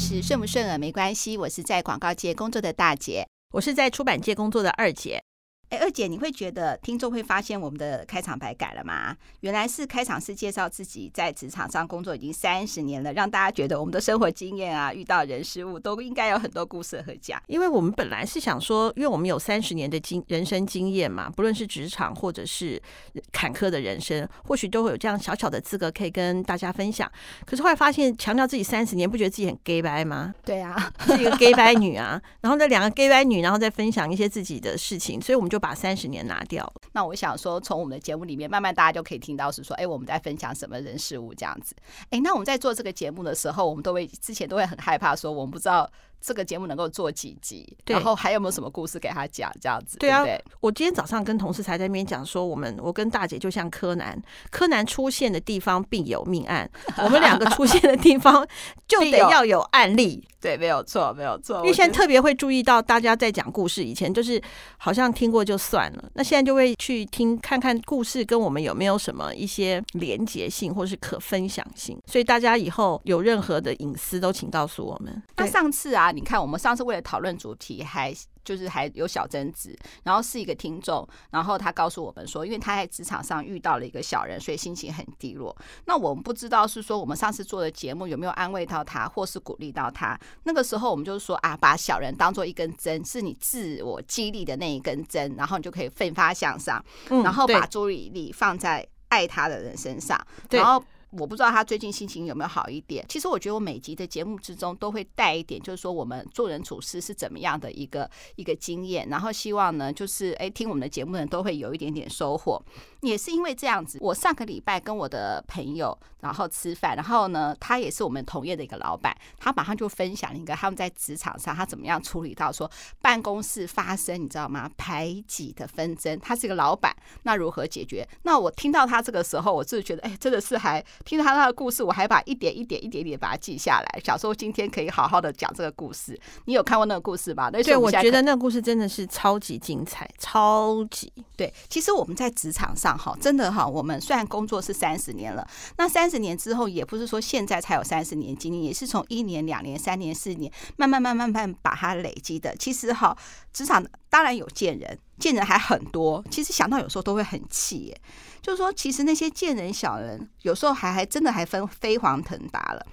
[0.00, 5.22] 是顺不顺耳没关系，我是在广告界工作的大姐，我是在出版界工作的二姐。
[5.70, 9.16] 哎，二姐，你会觉得听众会发现我们的开场白改了吗？
[9.38, 17.40] 原来是开场是介绍自己在职场上工作已经三十年了，让大家觉得我们的生活经验啊，遇到人事物都应该有很多故事和讲。
[17.46, 22.82] 因为我们本来是想说，因为我们有三十年的经人生经验嘛，不论是职场或者是
[23.30, 27.08] 坎坷的人生，或许都会有这样小小的资格可以跟大家分享。
[27.46, 30.34] 可是后来发现，强调自己三十年，不觉得自己很 gay 白吗？
[30.44, 32.20] 对啊，是一个 gay 白女啊。
[32.40, 35.59] 然后那两个 gay 白女，然后再分享一些自己的事情，所以我们就。
[35.60, 41.76] 把三十年拿掉，那我想说，从我们的节目里面，慢慢大家就可以听到是说，哎，我们在分享什么人事物这样子。
[42.08, 45.90] 哎，那我们在做这个节目的时候，我们都会之前都会很害怕说，我们不知道。
[46.20, 47.76] 这个节目能够做几集？
[47.86, 49.50] 然后还有没有什么故事给他讲？
[49.60, 50.22] 这样子对啊。
[50.22, 58.46] 对，我今天早上跟同事才在那边讲说，我们我跟大姐就像柯南，柯南出现的地方必有命案，我们两个出现的地方
[58.86, 60.26] 就得要有案例。
[60.40, 61.58] 对，没有错，没有错。
[61.58, 64.40] 因为现在特别会注意到大家在讲故事，以前就是
[64.78, 71.98] 好像听过就算了，那现在就会去听看看故事跟我们有没有什么一些连结性或是可分享性。
[72.06, 75.22] 所以大家以后有任何的隐私都请告诉我们。
[75.36, 76.09] 那上次啊。
[76.12, 85.56] 你看，我们上次为了讨论主题，还就是还有小争执，然后是一个听众，然后他告诉我们说，因为他在职场上遇到了一个小人，所以心情很低落。
[85.84, 90.18] 那我们不知道是说我们上次做的节目有没有安慰到他，或是鼓励到他。
[90.44, 100.18] 那个时候我们就是说啊，把小人当做一根针，是你自我激励的那一根针，然后你就可以奋发向上，然后把注意力放在爱他的人身上，
[100.50, 100.82] 然后。
[101.10, 103.04] 我不知道他最近心情有没有好一点。
[103.08, 112.62] 其实我觉得我每集的节目之中都会带一点，就是说我们做人处事是怎么样的一个一个经验，然后希望呢，就是诶听我们的节目的人都会有一点点收获。
[113.00, 122.70] 也是因为这样子，我上个礼拜跟我的朋友然后吃饭，然后呢，他也是我们同业的一个老板，他马上就分享了一个他们在职场上他怎么样处理到说
[123.00, 128.06] 办公室发生你知道吗排挤的纷争，他是一个老板，那如何解决？
[128.22, 136.18] 那我听到他这个时候，我就是觉得哎，真的是还听到他那个故事，我还把一点一点一点点把它记下来，想说今天可以好好的讲这个故事。
[136.44, 137.50] 你有看过那个故事吗？
[137.50, 141.52] 对，我觉得那个故事真的是超级精彩，超级对。
[141.68, 142.90] 其实我们在职场上。
[143.00, 152.54] 哈，真的哈，我们虽然工作是三十年了，那三十年之后也不是说现在才有三十年经验，也是从一年、两年、三年、四年，慢慢、慢、慢慢把它累积的。
[152.56, 153.16] 其实哈，
[153.52, 156.24] 职场当然有贱人，贱人还很多。
[156.30, 158.00] 其实想到有时候都会很气耶，
[158.42, 162.84] 就是说，其实那些贱人小人，有时候还还真的还分飞黄腾达了。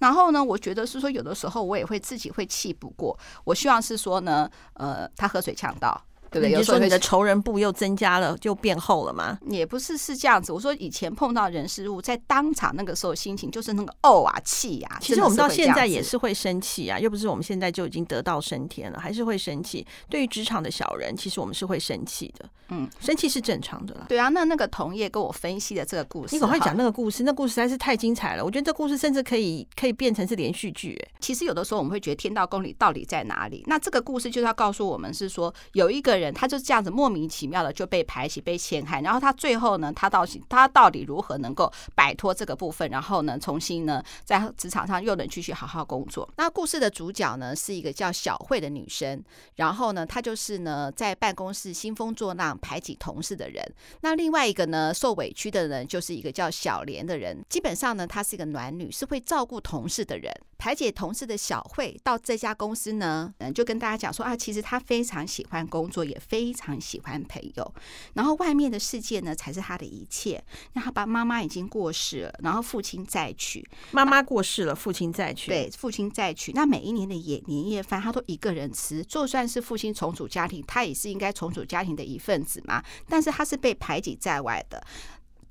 [0.00, 3.18] 然后呢，我觉得是说，有的时候我也会自己会气不过。
[3.44, 5.98] 我希望是说呢，呃，他喝水呛到。
[6.40, 6.58] 对不对？
[6.58, 9.38] 有时候你的仇人簿又增加了，就变厚了吗？
[9.48, 10.52] 也不是是这样子。
[10.52, 14.98] 我说以前碰到人事物，在当场那个时候心情就是那个怄啊气啊。
[15.00, 19.86] 其实我们到现在也是会生气啊，又不是我们现在就已经得道升天了，还是会生气。
[20.08, 22.48] 对于职场的小人，其实我们是会生气的。
[22.68, 24.06] 嗯，生气是正常的啦。
[24.08, 27.22] 对啊，那那个同业跟我分析的这个故事，你赶快讲那个故事。
[27.22, 31.00] 那故事实在是太精彩了，我觉得这故事甚至可以可以变成是连续剧。
[31.06, 33.62] 哎，其实有的时候我们会觉得天道公理到底在哪里？
[33.68, 36.90] 那这个故事就是要告诉我们是说，有一个人他就这样子。
[36.96, 46.26] 莫名其妙的就被排挤、被陷害，然后他最后呢，他到他到底如何能够摆脱这个部分，然后呢，重新呢在职场上又能继续好好工作？
[46.36, 49.22] 那故事的主角呢是一个叫小慧的女生，
[49.56, 53.62] 然后呢，她就是呢在办公室兴风作浪、排挤同事的人。
[54.00, 60.32] 那另外一个呢受委屈的人就是一个叫小莲的人，基本上呢，她是一个暖女，是会照顾同事的人。
[60.58, 67.74] 排解同事的小慧到这家公司呢，嗯，就跟大家讲说啊，其实她非常喜欢工作，也非常喜欢朋友，
[68.14, 70.42] 然后外面的世界呢才是他的一切。
[70.72, 76.52] 那他爸爸妈妈已经过世了，然后父亲再娶，妈妈过世了，父亲再娶，对，父亲再娶。
[76.52, 79.04] 那每一年的年年夜饭，他都一个人吃。
[79.04, 82.82] 就算是父亲重组家庭，他也是应该重组家庭的一份子嘛。
[83.08, 84.82] 但是他是被排挤在外的。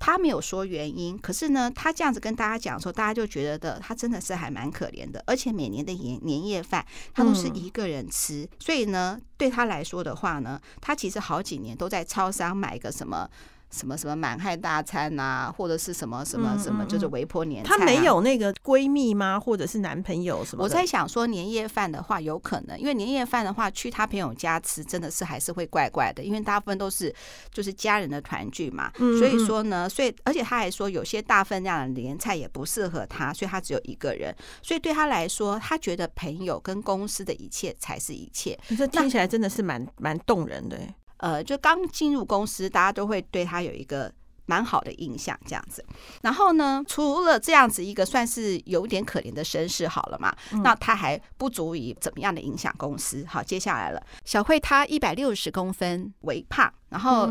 [0.06, 13.28] 他没有说原因，可是呢，他这样子跟大家讲的时候，大家就觉得的他真的是还蛮可怜的，而且每年的年年夜饭他都是一个人吃，嗯，所以呢，对他来说的话呢，他其实好几年都在超商买个什么。
[13.70, 17.78] 什么什么满汉大餐呐、啊，或者是什么什么什么，就是微波年菜、啊。
[17.78, 19.38] 她没有那个闺蜜吗？
[19.38, 20.64] 或者是男朋友什么？
[20.64, 27.14] 我在想说年夜饭的话，有可能，因为年夜饭的话，去她朋友家吃，真的是还是会怪怪的，因为大部分都是
[27.52, 28.90] 就是家人的团聚嘛。
[29.18, 34.34] 所以说呢，所以而且他还说有些大分量的年菜也不适合他，所以他只有一个人。
[34.62, 38.58] 所以对他来说，他觉得朋友跟公司的一切才是一切。
[38.78, 40.78] 这听起来真的是蛮蛮动人的。
[41.18, 44.12] 呃，就刚进入公司，大家都会对他有一个
[44.46, 45.84] 蛮好的印象这样子。
[46.22, 53.24] 然后呢，除了这样子一个算是有点可怜的身世好了嘛，嗯、那他还不足以怎么样的影响公司。
[53.28, 57.28] 好，接下来了，小慧她一百六十公分，微胖，然后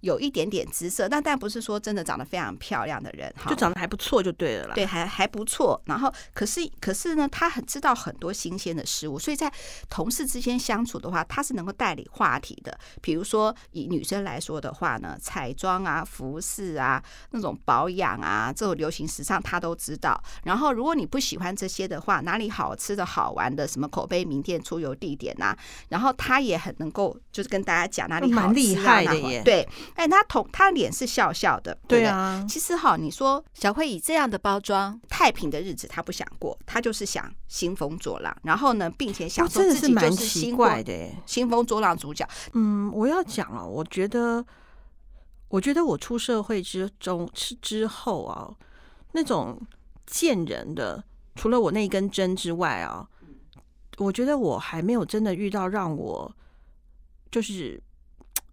[0.00, 4.74] 有一点点姿色，但但不是说真的长得非常漂亮的人，就长得还不错就对了啦。
[4.74, 5.80] 对，还还不错。
[5.86, 9.52] 然后可是可是呢，他很知道很多新鲜的事物，所以在
[9.88, 12.78] 同事之间相处的话，他是能够带理话题的。
[13.00, 20.20] 比如说以女生来说的话呢，彩妆啊、服饰啊、那种保养啊、这种流行时尚，他都知道。
[20.44, 25.56] 然后如果你不喜欢这些的话，哪里好吃的好玩的，什么口碑名店、出游地点啊，
[25.88, 29.42] 然后他也很能够就是跟大家讲哪里好吃啊，蛮厉害的耶。
[29.44, 29.68] 对。
[29.94, 32.44] 哎，他同他脸是笑笑的，对，啊。
[32.48, 38.36] 其实哈，你说小慧以这样的包装，太平的日子他不想过，他就是想兴风作浪。
[38.42, 42.26] 然后呢，并且想说自己就是新怪的兴风作浪主角。
[42.52, 44.44] 嗯，我要讲啊，我觉得，
[45.48, 48.50] 我觉得我出社会之中之之后啊，
[49.12, 49.60] 那种
[50.06, 51.02] 见人的，
[51.34, 53.08] 除了我那一根针之外啊，
[53.98, 56.34] 我觉得我还没有真的遇到让我
[57.30, 57.82] 就是。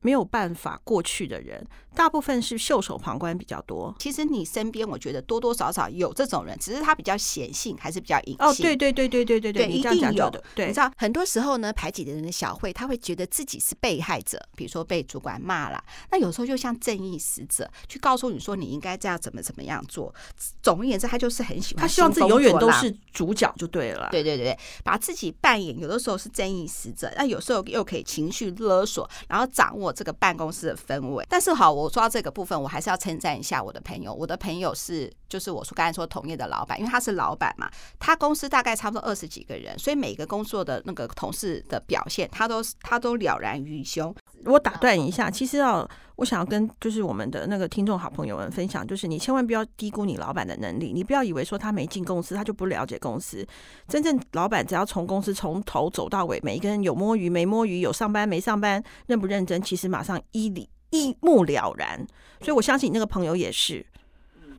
[0.03, 1.65] 没有办法过去的人，
[1.95, 3.95] 大部分是袖手旁观比较多。
[3.97, 8.37] 其实你身边，我觉得多多少少有这种人，只是他比较显性，还是比较隐性。
[8.39, 10.43] 哦，对对对对对对对，一定有的。
[10.53, 20.13] 对，你知道，很多时候呢，排挤的人的小慧，他会觉得自己是被害者，比如说被主管骂了，那有时候就像正义使者，去告诉你说你应该这样怎么怎么样做。
[20.61, 24.09] 总而言之，他就是很喜欢，他希望自己永远都是主角就对了。
[24.11, 29.92] 对对对对，把自己扮演，有的时候是正义使者，那有时候又可以情绪勒索，然后掌握。
[29.93, 34.13] 这个办公室的氛围，但是好，我说到这个部分，我还是要称赞一下我的朋友。
[34.13, 37.69] 我的朋友是，就是我说刚才说同业的老板，因为他是老板嘛，
[37.99, 44.13] 他公司大概差不多二十几个人，所以每个工作的那个同事的表现，他都他都了然于胸。
[44.45, 45.87] 我打断一下，其实啊，
[46.17, 53.45] 我想要跟就是我们的那个听众好朋友们分享，就是你千万不要低估你老板的能力，你不要以为说他没进公司，他就不了解公司。
[53.87, 62.05] 真正老板只要从公司从头走到尾，每一个人有摸鱼没摸鱼，有上班没上班，认不认真，其实马上一理一目了然。
[62.41, 63.85] 所以我相信你那个朋友也是，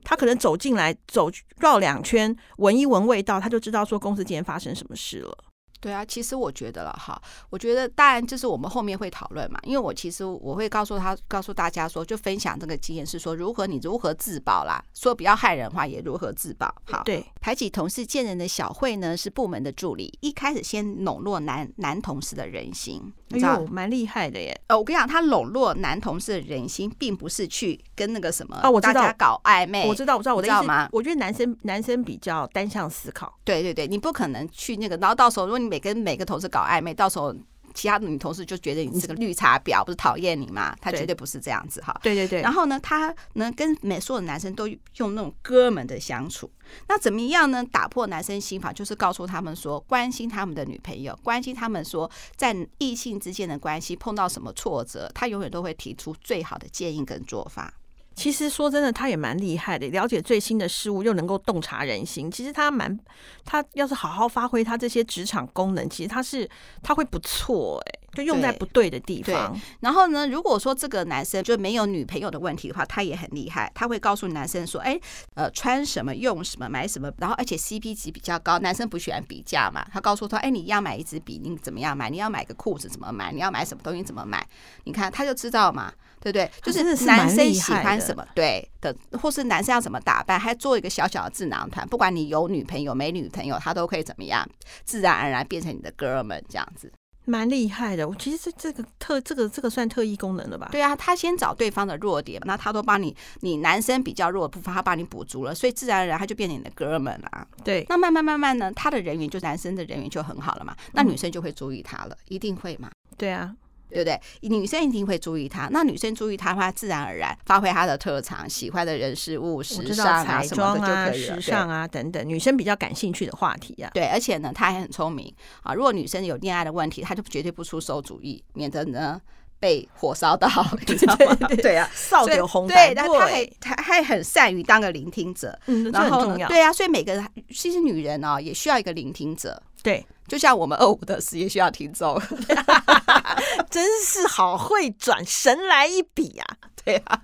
[0.03, 5.44] 他可能走进来走绕两圈，闻一闻味道，他就知道说公司今天发生什么事了。
[5.85, 7.21] 对啊，其实我觉得了哈，
[7.51, 16.75] 我觉得当然就是我们后面会讨论嘛，因为我其实我会告诉他，告诉大家说，就分享这个经验是说，如何你如何自保啦，说比较害人的话也如何自保。
[16.87, 24.59] 好，对，排挤同事见人的小慧呢是部门的助理，一开始先笼络男男同事的人心，你知道，蛮厉害的耶。
[24.69, 30.89] 呃，我跟你讲，他笼络男同事的人心，并不是去跟那个什么啊，我知道，大家搞暧昧，我知道，我知道，我知道吗？
[30.91, 37.31] 我觉得男生男生比较单向思考，对对对，你不可能去那个，然后到时候如果你每跟每个同事搞暧昧，到时候
[37.75, 40.75] 其他的女同事就觉得你是个绿茶婊，不是讨厌你吗？
[40.81, 41.95] 他绝对不是这样子哈。
[42.03, 42.41] 对对对。
[42.41, 46.51] 然后呢，他呢跟每所有的男生都用那种哥们的相处。
[46.89, 47.63] 那怎么样呢？
[47.65, 57.75] 打破男生心法，就是告诉他们说，关心他们的女朋友，关心他们说，在异性之间的关系碰到什么挫折，他永远都会提出最好的建议跟做法。
[58.15, 62.31] 其实说真的，他也蛮厉害的，了解最新的事物，又能够洞察人心。
[62.31, 62.99] 其实他蛮，
[63.45, 66.49] 他要是好好发挥他这些职场功能，其实他是
[66.83, 69.59] 他会不错哎、欸，就用在不对的地方。
[69.81, 74.99] 然后呢，如果说这个男生就没有女朋友的问题的话，他也很厉害，他会告诉男生说，哎，
[75.35, 78.61] 呃，穿什么用什么买什么，然后而且 CP 值比较高。
[78.61, 82.09] 男生不喜欢比价嘛，他告诉他，哎，你要买一支笔，你怎么样买？
[82.09, 83.33] 你要买个裤子怎么买？
[83.33, 84.47] 你要买什么东西怎么买？
[84.85, 85.93] 你看他就知道嘛。
[86.25, 94.49] 对对，就是男生喜欢什么，对的，或是男生要怎么打扮，还做一个小小的智囊团，不管你有女朋友没女朋友，他都可以怎么样，
[94.85, 96.91] 自然而然变成你的哥们这样子，
[97.27, 98.09] 蛮厉害的。
[98.09, 100.69] 我其实这这个特这个这个算特异功能了吧？
[100.73, 107.47] 对啊，他先找对方的弱点，那他都帮你，你男生比较弱的部分，他帮你补足了，所以自然而然他就变成你的哥们了。
[107.63, 112.91] 对，那慢慢慢慢呢，他的人缘就男生的人缘就很好了嘛，那女生就会注意他了，一定会嘛？
[113.17, 113.55] 对啊。
[113.95, 114.21] 对不对？
[114.49, 115.69] 女生一定会注意他。
[115.71, 123.91] 那女生注意他的话，自然而然发挥她的特长，喜欢的人事物、时尚啊、彩妆啊、什么时尚啊等等，女生比较感兴趣的话题啊。
[123.95, 125.33] 对，而且呢，她还很聪明
[125.63, 125.73] 啊。
[125.73, 129.21] 如果女生有恋爱的问题，她就绝对不出馊主意，免得呢
[129.61, 130.49] 被火烧到，
[130.87, 131.49] 你知道吗？
[131.63, 136.37] 对， 啊，扫点红对，但他还他还很善于当个聆听者，嗯，然后。
[136.49, 139.63] 对啊，所以每个人其实女人呢、哦，也需要一个聆听者。
[139.83, 140.05] 对。
[140.27, 142.21] 就像我们二五的事业需要听众，
[143.71, 146.57] 真是好会转，神来一笔啊！
[146.85, 147.21] 对啊，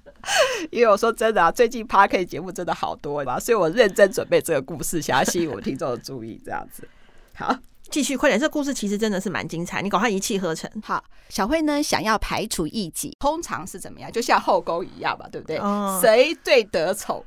[0.71, 6.89] 因为我说真的啊，最近 Podcast 节目真的好多嘛，所以我认真准备这个故事，想要吸引我们听众的注意，这样子。
[7.35, 7.55] 好，
[7.91, 10.71] 继续快点，这故事其实真的是蛮精彩，你赶快一气呵成。
[10.83, 14.11] 好，小慧呢想要排除异己，通常是怎么样？
[14.11, 15.59] 就像后宫一样吧，对不对？
[15.59, 17.25] 哦、谁最得宠，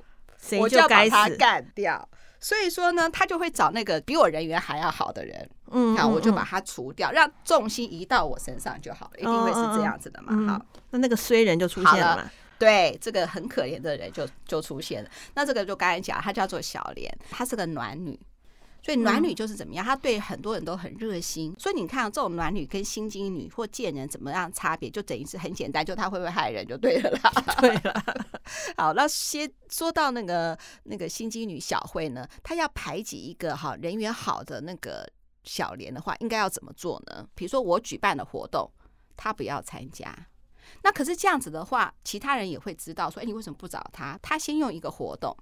[0.59, 2.07] 我就要把他干掉。
[2.43, 10.33] 所以说呢，他就会找那个比我人缘还要好的人，嗯，好，我就把他除掉，让重心移到我身上就好了，一定会是这样子的嘛。
[10.33, 12.29] 嗯、好，那那个衰人就出现了。
[12.59, 15.09] 对，这个很可怜的人就就出现了。
[15.33, 18.19] 那这个就刚才讲，他叫做小莲，她是个暖女。
[18.83, 19.83] 所以暖女就是怎么样？
[19.85, 21.55] 她对很多人都很热心。
[21.57, 24.89] 所以你看，这种暖女跟心机女或贱人怎么样差别？
[24.89, 27.31] 就等于是很简单，就她会不会害人就对了啦。
[27.61, 28.03] 对了，
[28.75, 35.09] 好，那先说到那个那个心机女小慧呢，她要排挤一个哈人缘好的那个
[35.45, 37.25] 小莲的话，应该要怎么做呢？
[37.33, 38.69] 比如说我举办的活动，
[39.15, 40.13] 她不要参加。
[40.81, 44.19] 那可是这样子的话，其他人也会知道说，哎，你为什么不找她？
[44.21, 45.33] 她先用一个活动。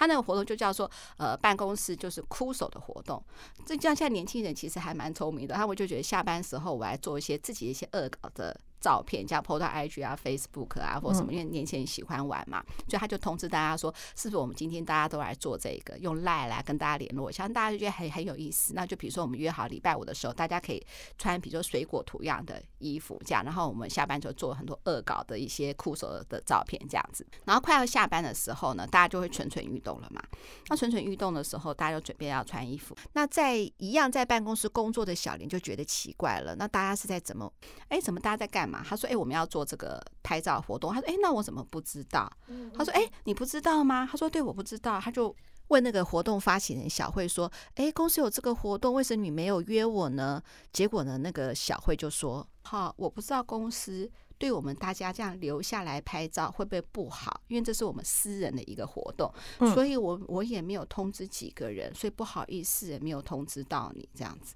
[0.00, 3.22] 他那个活动就叫做呃办公室就是哭手的活动，
[3.66, 18.72] 这这样现在年轻人其实还蛮聪明的，他们就觉得下班时候我来做一些自己一些恶搞的照片，这样 po 到 IG 啊、Facebook 啊或什么，因为年轻人喜欢玩嘛，所以他就通知大家说，是不是我们今天大家都来做这个，用 Line 来跟大家联络一下，大家就觉得很很有意思。
[18.74, 20.84] 那就比如说我们约好礼拜五的时候，大家可以
[21.18, 27.26] 穿比如说水果图样的衣服这样，然后我们下班就做很多恶搞的一些酷手的照片这样子。
[27.44, 30.22] 然后快要下班的时候呢，大家就会蠢蠢欲动了嘛。
[30.68, 32.96] 那蠢蠢欲动的时候，大家就准备要穿衣服。
[33.12, 37.52] 那在一样在办公室工作的小林就觉得奇怪了，那大家是在怎么？
[37.88, 38.82] 哎，怎么大家在干嘛？
[38.86, 42.30] 他说：“哎，我们要做这个拍照活动。”他说：“哎，那我怎么不知道？”
[42.74, 45.34] 他说：“哎，你不知道吗？”他说：“对，我不知道。”他就
[45.68, 50.40] 问那个活动发起人小慧说：“哎，公司有这个活动，为什么你没有约我呢？”
[50.72, 59.32] 结果呢，那个小慧就说：“好，我不知道公司对我们大家这样留下来拍照会不会不好，因为这是我们私人的一个活动，
[59.74, 64.54] 所以我我也没有通知几个人，所以不好意思，也没有通知到你这样子。”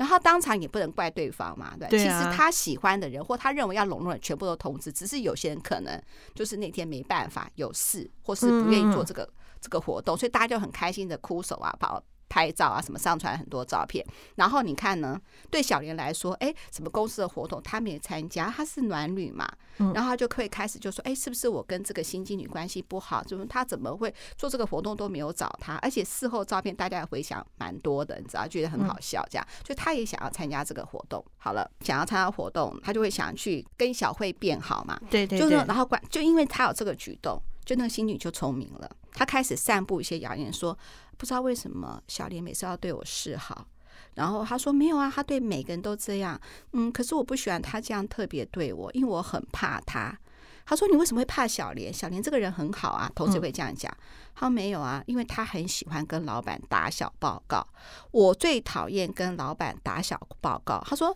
[0.00, 6.02] 然后他当场也不能怪对方嘛，对，对啊，其实他喜欢的人或他认为要笼络的全部都通知，只是有些人可能
[6.34, 9.30] 就是那天没办法有事，或是不愿意做这个
[9.60, 12.02] 这个活动，所以大家就很开心的哭手啊跑。
[12.30, 14.02] 拍照啊，什么上传很多照片，
[14.36, 15.20] 然后你看呢？
[15.50, 19.50] 对小莲来说，哎，什么公司的活动她没参加，她是暖女嘛，
[19.92, 23.22] 然后她就可以开始就说，哎，是不是我跟这个心机女关系不好？
[23.24, 31.22] 就是她怎么会做这个活动都没有找她，而且事后照片大家也回想蛮多的，你知道，觉得很好笑，这样，就她也想要参加这个活动。
[31.36, 40.76] 好了，想要参加活动，她就会想去跟小慧变好嘛，对对，就是然后管，就因为她有这个举动，就那个心女就聪明了，她开始散布一些谣言说。
[41.16, 43.66] 不知道为什么小莲每次要对我示好，
[44.14, 46.40] 然后他说没有啊，他对每个人都这样。
[46.72, 50.18] 嗯，可是我不喜欢他这样特别对我，因为我很怕他。
[50.64, 51.92] 他说你为什么会怕小莲？
[51.92, 53.94] 小莲这个人很好啊，同事会这样讲。
[54.34, 57.68] 他说没有啊，因为他很喜欢跟老板打小报告。
[58.12, 60.82] 我最讨厌跟老板打小报告。
[60.86, 61.14] 他说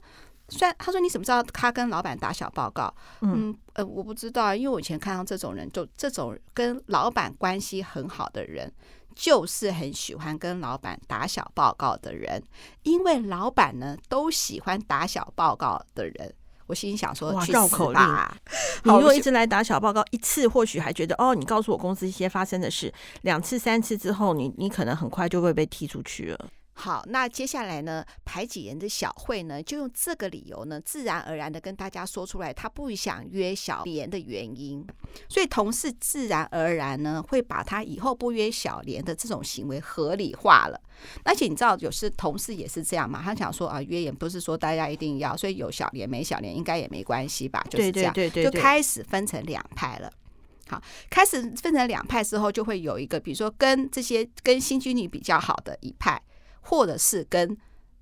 [0.49, 2.93] 虽然他说你怎么知道他跟老板打小报告？
[3.21, 8.73] 嗯呃，我不知道，因为我以前看到这种人，就这种跟老板关系很好的人。
[9.17, 12.43] 就是很喜欢跟老板打小报告的人，
[12.83, 16.35] 因为老板呢都喜欢打小报告的人。
[16.67, 18.03] 我心里想说，绕口令。
[18.83, 22.91] 你如果一直来打小报告，一次或许还觉得哦，你告诉我公司一些发生的事；
[23.23, 26.49] 两次、三次之后，你你可能很快就会被踢出去了。
[26.77, 34.85] 好，那接下来呢，排挤人的小慧呢，就用这个理由呢，自然而然的跟大家说出来，她不想约小莲的原因。
[35.29, 40.79] 所以同事自然而然呢，会把她以后不约小莲的这种行为合理化了。
[41.23, 47.65] 而且你知道，有时同事也是这样嘛，他想说啊，约也不是说大家一定要，所以有小莲没小莲应该也没关系吧？
[47.71, 50.13] 就是这样，对对对对对，就开始分成两派了。
[50.67, 56.21] 好，开始分成两派之后，就会有一个，比如说跟这些跟新居女比较好的一派。
[56.65, 57.57] 或者是跟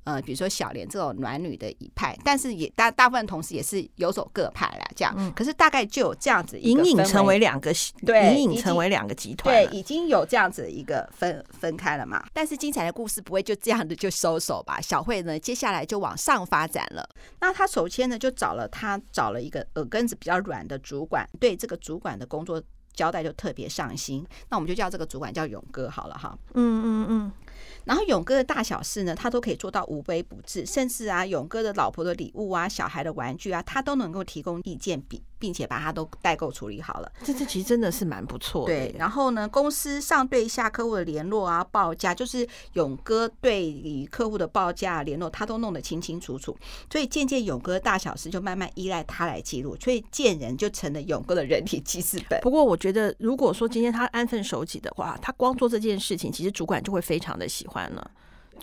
[0.04, 5.14] 呃，比如说小莲这种暖女的一派，但是也大大部分同时也是游走各派啦，这样。
[5.16, 7.72] 嗯、可是大概就有这样子一个，隐隐成为两个，
[8.04, 12.20] 对，隐隐成为两个集团，对，已经有这样子一个分分开了嘛。
[12.32, 14.80] 但是精彩的故事不会就这样的就收手吧？
[14.80, 17.08] 小慧呢，接下来就往上发展了。
[17.38, 22.60] 那她首先呢，就找了她找了一个耳根子比较软的主管，对这个主管的工作
[22.92, 24.26] 交代就特别上心。
[24.48, 26.36] 那我们就叫这个主管叫勇哥好了哈。
[26.54, 27.32] 嗯嗯嗯。
[27.84, 37.10] 然后勇哥的大小事呢，他都可以做到无微不至，甚至啊，勇哥的老婆的礼物啊，小孩的玩具啊，他都能够提供意见，并并且把它都代购处理好了。
[37.24, 38.72] 这这其实真的是蛮不错的。
[38.72, 46.56] 对，然后呢，公司上对下客户的联络啊，报价，就是勇哥对于客户的报价联络，他都弄得清清楚楚。
[46.90, 52.40] 所以渐渐勇哥的大小事就慢慢依赖他来记录，所以见人就成了勇哥的人体记事本。
[52.40, 57.90] 不过我觉得，如果说今天他安分守己的话，他光做这件事情，其实主管就会非常的喜欢。
[57.92, 58.10] 了，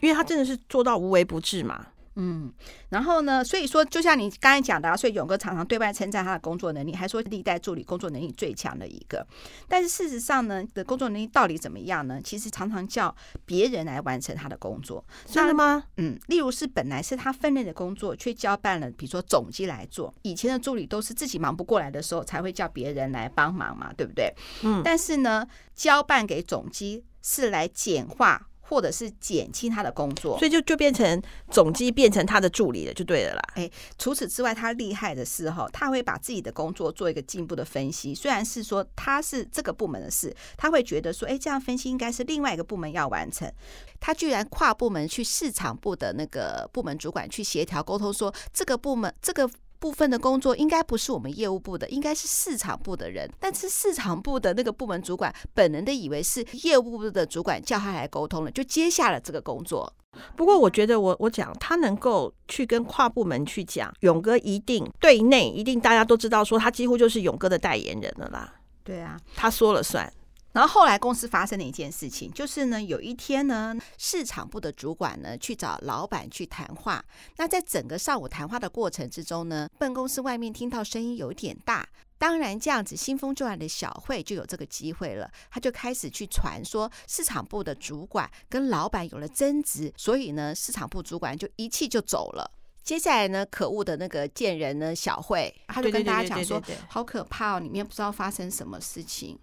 [0.01, 1.88] 因为他真的是做到无微不至嘛。
[2.22, 2.51] 嗯，
[2.89, 9.25] 然后呢，所以说，就像你刚才讲的，啊所以勇哥常常对外称赞他的工作能力，还说历代助理工作能力最强的一个。
[9.69, 12.19] 但是事实上呢，的工作能力到底怎么样呢？
[12.22, 13.15] 其实常常叫
[13.46, 15.81] 别人来完成他的工作，真的吗？
[15.96, 20.13] 嗯，例如是本来是他分内的工作，却交办了，比如说总机来做。
[20.24, 24.34] 以前的助理都是自己忙不过来的时候，才会叫别人来帮忙嘛，对不对？
[24.63, 24.81] 嗯。
[24.84, 28.48] 但是呢，交办给总机是来简化。
[28.69, 33.41] 或者是减轻他的工作，所以就就变成总机变成他的助理了，就对了啦。
[33.55, 38.13] 哎，除此之外，他厉害的是哈，他会把自己的工作做一个进一步的分析。
[38.13, 43.51] 虽然是说他是这个部门的事，他会觉得说，哎，这样分析应该是另外一个部门要完成。
[43.99, 49.49] 他居然跨部门去市场部的那个部门主管去协调沟通，说这个部门这个。
[49.79, 53.29] 部分的工作应该不是我们业务部的，应该是市场部的人。
[53.39, 59.91] 但是市场部的那个部门主管本能的以为是业务部的主管叫他来沟通了，就接下了这个工作。
[60.36, 68.55] 不过我觉得我我讲他能够去跟跨部门去讲，勇哥一定对内一定大家都知道，说他几乎就是勇哥的代言人了啦。
[68.83, 70.12] 对啊，他说了算。
[70.59, 77.01] 然后后来公司发生了一件事情，就是呢，有一天呢，市场部的主管呢去找老板去谈话。
[77.37, 81.87] 那在整个上午谈话的过程之中呢，办公室外面听到声音有点大。
[82.17, 92.51] 当然，这样子兴风作浪的小慧就有这个机会了，他就开始去传说市场部的主管跟老板有了争执，所以呢，市场部主管就一气就走了。
[92.83, 99.39] 接下来呢，可恶的那个贱人呢，小慧，他就跟大家讲说，好可怕哦，里面不知道发生什么事情。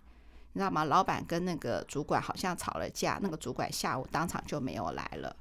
[0.57, 0.85] 你知道吗？
[0.87, 5.37] 老板跟那个主管好像吵了架，那个主管下午当场就没有来了，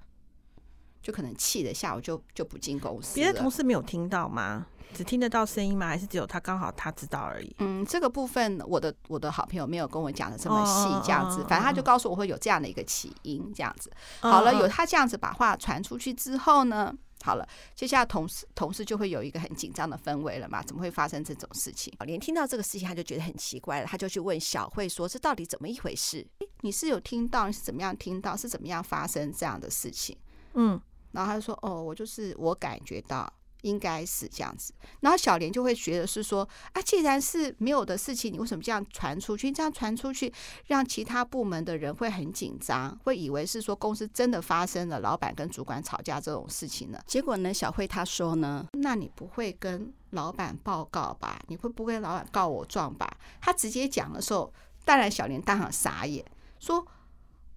[1.01, 3.15] 就可能气的下午就就不进公司。
[3.15, 4.67] 别的同事没有听到吗？
[4.93, 5.88] 只听得到声音吗？
[5.88, 7.55] 还是只有他刚好他知道而已？
[7.60, 13.89] 嗯，这个部分我的我的好朋友没有跟我讲的这么细，这样子，反正他就告诉我会有这样的一个起因，这样子。
[14.19, 16.93] 好了，有他这样子把话传出去之后呢？
[17.25, 20.62] 好了，接下来同事同事就会有一个很紧张的氛围了嘛？
[20.62, 21.91] 怎么会发生这种事情？
[22.05, 26.23] 连听到这个事情，他就觉得很奇怪了，他就去问小慧说：“这到底怎么一回事？
[26.62, 27.47] 你是有听到？
[27.47, 28.38] 你是怎么样听到？
[28.38, 30.15] 是怎么样发生这样的事情？”
[30.54, 30.80] 嗯，
[31.13, 33.28] 然后他就说：“哦，我就是我感觉到。”
[33.65, 39.51] 应该是这样子，然后小莲就会觉得是说啊，既然是没有的事情，你为什么这样传出去？
[39.51, 40.32] 这样传出去，
[40.67, 46.99] 让其他部门的人会很紧张，会以为是说公司真的发生了老板跟主管吵架这种事情呢？
[47.08, 51.41] 结果呢，小慧她说呢，那你不会跟老板报告吧？
[51.47, 53.17] 你会不会跟老板告我状吧？
[53.41, 54.54] 她直接讲的时候，
[54.86, 56.23] 当然小莲当场傻眼，
[56.60, 56.86] 说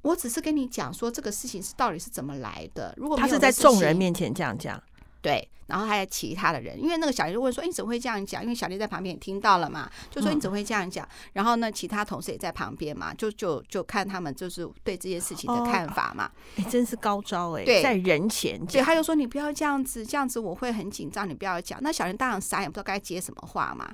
[0.00, 2.94] 我只是跟你讲说这个事情是到底是怎么来的。
[2.96, 4.82] 如果他是在众人面前这样讲。
[5.20, 16.30] 对，然后还有其他的人，因为那个小丽就问说：“你怎么会这样讲？”因为小丽在旁边也听到了嘛，就说：“你怎么会这样讲？”然后呢，其他同事也在旁边嘛，就就就看他们就是对这件事情的看法嘛。
[16.56, 17.64] 哎、哦，真是高招哎！
[17.64, 23.92] 对，在人前讲，对，他就说：“你不要这样子，这样子我会很紧张，你不要讲。”那小林当然傻眼，不知道该接什么话嘛。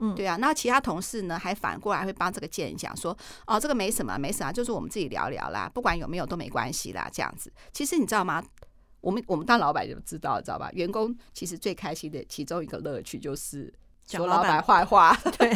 [0.00, 0.36] 嗯，对啊。
[0.36, 3.16] 那其他同事呢，还反过来会帮这个贱人讲说
[3.48, 8.40] ：“哦，这个没什么，没什么，就是我们自己聊聊啦，不管有没有都没关系啦。”这样子，其实你知道吗？
[9.00, 10.70] 我们我们当老板就知道，知道吧？
[10.72, 13.72] 员工其实最开心的其中一个乐趣就是
[14.06, 15.52] 说老板坏话，对，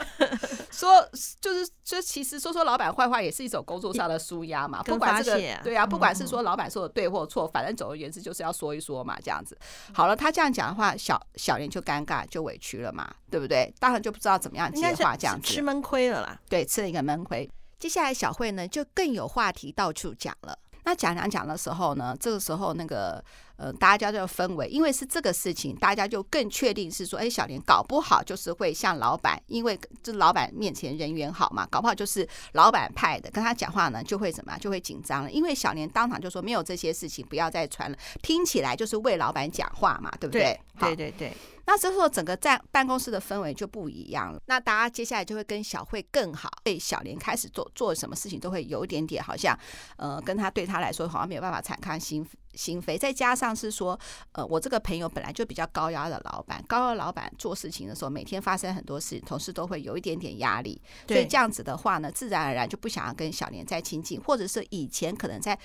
[0.72, 1.06] 说
[1.40, 4.82] 就是就其实说说老板坏话也是一种工作上的舒压嘛。
[4.82, 9.56] 不管这个对啊，不管是说老板说的对或错，反正总而言之就是要说一说嘛，这样子。
[9.92, 13.72] 好了，他这样讲的话，小小莲就尴尬就委屈了嘛，对不对？
[13.78, 16.40] 当然就不知道怎么样接话，这样子吃闷亏了啦。
[16.48, 17.48] 对，吃了一个闷亏。
[17.78, 20.58] 接下来小慧呢就更有话题到处讲了。
[20.84, 23.22] 那讲讲讲的时候呢，这个时候那个
[23.62, 40.58] 呃，大家的氛围，因为是这个事情，大家就更确定是说，哎，小莲搞不好就是会向老板，因为这老板面前人缘好嘛，搞不好就是老板派的，跟他讲话呢就会怎么样，就会紧张了，因为小莲当场就说没有这些事情，不要再传了，听起来就是为老板讲话嘛，对不对？
[40.80, 41.32] 对对对。
[41.64, 44.40] 那之后整个在办公室的氛围就不一样了。
[44.46, 49.56] 那大家接下来就会跟小慧更好，对小莲开始做做什么事情都会有一点点好像，
[49.96, 52.98] 呃，跟他对他来说好像没有办法敞开心心扉。
[52.98, 53.98] 再加上是说，
[54.32, 60.80] 呃，我这个朋友本来就比较高压的老板，高压老板做事情的时候，每天发生很多事，同事都会有一点点压力。
[61.06, 65.58] 所以这样子的话呢，自然而然就不想要跟小莲再亲近，或者是以前可能在。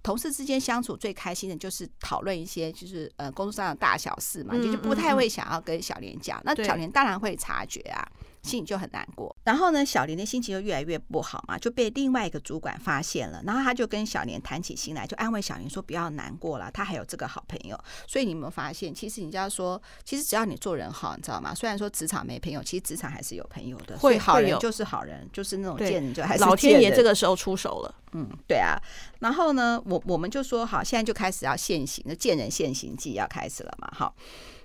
[0.00, 6.40] 同事之间相处最开心的就是讨论一些就是呃工作上的大小事嘛，就是不太会想要跟小莲讲。
[6.44, 8.08] 那小莲当然会察觉啊，
[8.48, 9.34] 心里就很难过。
[9.44, 13.42] 然后呢，小莲的心情就越来越不好嘛，就被另外一个主管发现了。
[13.44, 21.54] 然后他就跟小莲谈起心来，就安慰小莲说：“不要难过了，他还有这个好朋友。”所以你有没有发现，其实人家说，其实只要你做人好，你知道吗？
[21.54, 23.98] 虽然说职场没朋友，其实职场还是有朋友的。
[23.98, 27.94] 会好人就是好人，就是那种贱人就还是老天爷这个时候出手了。
[28.12, 28.80] 嗯，对啊。
[29.20, 34.14] 然后呢，我我们就说好，现在就开始要现行，那见人现行记要开始了嘛，好。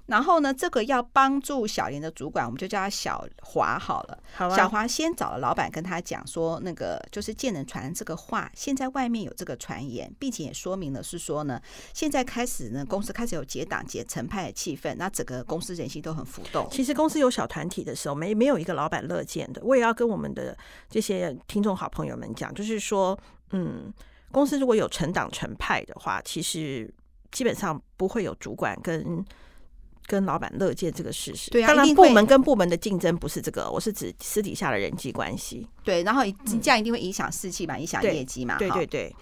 [0.05, 4.19] 然后呢，这个要帮助小林的主管，我们就叫他小华好了。
[4.33, 4.55] 好啊。
[4.55, 11.61] 小华先找了老板跟他讲说，那个就是见人传这个话，现在外面有这个传言，并且也说明了是说呢，
[11.93, 16.67] 现在开始呢，公司开始有结党结成派的气氛，那整个公司人心都很浮动。
[16.69, 19.63] 其实公司有小团体的时候，没没有一个老板乐见的。
[19.63, 20.57] 我也要跟我们的
[20.89, 23.17] 这些听众好朋友们讲，就是说，
[23.51, 23.91] 嗯，
[24.33, 26.93] 公司如果有成党成派的话，其实
[27.31, 29.25] 基本上不会有主管跟。
[30.05, 35.67] 跟老板乐见这个事实，对啊，当然部门跟部门的竞争不是这个，我是指私底下的人际关系。
[35.83, 36.21] 对，然后
[36.61, 38.57] 这样一定会影响士气嘛，影响业绩嘛。
[38.57, 39.15] 对对对。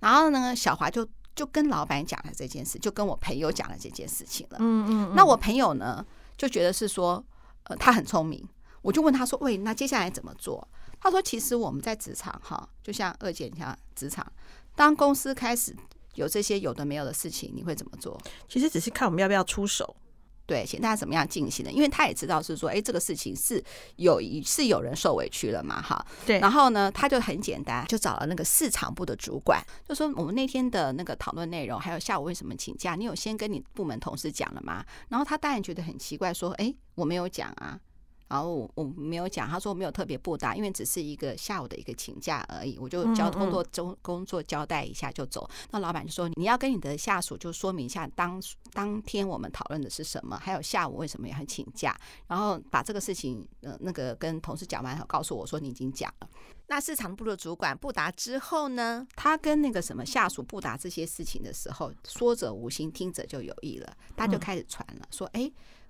[0.00, 4.58] 然后呢，小华就就跟老板讲了这件事，就跟我朋友讲了这件事情了。
[4.60, 5.12] 嗯嗯。
[5.16, 6.04] 那我朋友呢，
[6.36, 7.24] 就觉得是说，
[7.64, 8.46] 呃，他很聪明。
[8.82, 10.68] 我就问他说：“喂，那接下来怎么做？”
[11.00, 14.24] 他说：“其实我们在职场哈，就像二姐你像职场，
[14.76, 15.74] 当公司开始
[16.14, 18.16] 有这些有的没有的事情，你会怎么做？
[18.48, 19.96] 其实只是看我们要不要出手。”
[20.46, 21.72] 对，请大家怎么样进行的？
[21.72, 23.62] 因为他也知道是说，哎，这个事情是
[23.96, 26.06] 有是有人受委屈了嘛，哈。
[26.24, 26.38] 对。
[26.38, 34.84] 然后呢，他就很简单，就找了那个市场部的主管，就说我们那天的那个讨论内容，还有下午为什么请假，你有先跟你部门同事讲了吗？
[35.08, 37.78] 然后他当然觉得很奇怪，说，哎，我没有讲啊。
[38.28, 45.48] 然后我我没有讲，他说我没有特别布达，因为只是一个下午的一个请假而已，我就交工作中工作交代一下就走。
[45.70, 56.28] 那老板就说，你要跟你的下属就说明一下当当天我们讨论的是什么，还有下午为什么也很请假，然后把这个事情呃那个跟同事讲完后，告诉我说你已经讲了。
[56.68, 65.48] 那市场部的主管布达之后呢，他跟那个什么下属布达这些事情的时候，说者无心，听者就有意了，他就开始传了，说哎。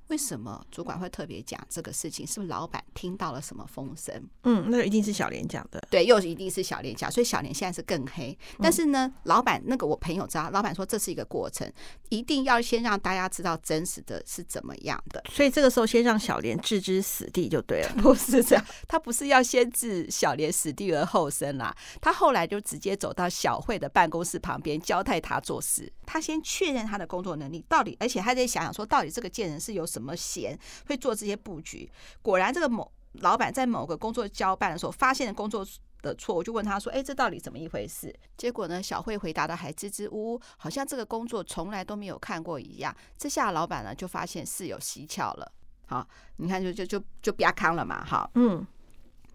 [0.09, 2.27] 为什么主管会特别讲这个事情？
[2.27, 4.14] 是不是老板听到了什么风声？
[4.45, 5.85] 嗯，那一定是小莲讲的。
[5.90, 8.37] 对，又一定是小莲讲，所以小莲现在是更黑。
[8.59, 11.71] 但是呢，老板那个我朋友知道，老板说这是一个过程，
[12.09, 15.23] 一定要先让大家知道真实的是怎么样的。
[15.31, 17.92] 所以这个时候先让小莲置之死地就对了。
[18.01, 21.75] 不是这样，他不是要先置小莲死地而后生啦。
[22.01, 25.92] 他后来就直接走到小慧的办公室旁边，交代他做事。
[26.07, 31.91] 他先确认他的工作能力到底，而且他在想想说，到底这个贱人是有怎么闲会做这些布局？
[32.21, 35.67] 果然，这个某老板在某个工作交办的时候发现工作
[36.03, 42.95] 的错，我就问他说：“哎，这到底怎么一回事？”结果呢，小慧回答的还支支吾吾，好像这个工作从来都没有看过一样。
[43.17, 45.51] 这下老板呢就发现事有蹊跷了。
[45.87, 46.07] 好，
[46.37, 48.05] 你看就就就就比较康了嘛。
[48.05, 48.67] 哈，嗯。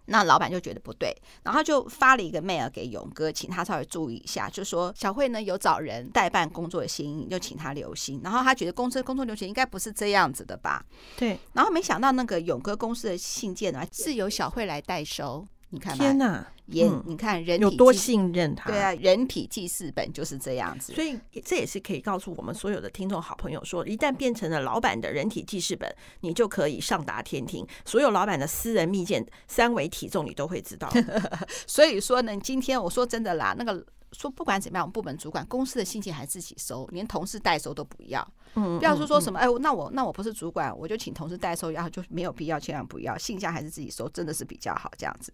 [0.06, 8.20] 那老板就觉得不对，然后就发了一个 mail 给勇哥，请他稍微注意一下，就说小慧呢有找人代办工作的心意，就请他留心。
[8.24, 10.84] 然后他觉得公司工作流程应该不是这样子的吧？
[11.16, 11.38] 对。
[11.52, 15.46] 然后没想到那个勇哥公司的信件呢是由小慧来代收。
[15.72, 16.46] 你看，天哪！
[16.66, 18.70] 也、嗯、你看人体有多信任他？
[18.70, 20.92] 对啊，人体记事本就是这样子。
[20.92, 30.90] 所以这也是可以告诉我们所有的听众好朋友说，一旦变成了老板的人体记事本，你就可以上达天庭，所有老板的私人密件、三维体重你都会知道。
[31.66, 38.26] 所以说呢，今天我说真的啦，那个说不管怎么样，我们部门主管公司的信件还自己收，连同事代收都不要。
[38.56, 45.32] 嗯，不要说说什么，哎，那我那我不是主管，我就请同事代收，然后就没有必要，千万不要，信件还是自己收，真的是比较好这样子。